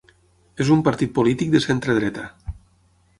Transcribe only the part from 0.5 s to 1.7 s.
És un partit polític de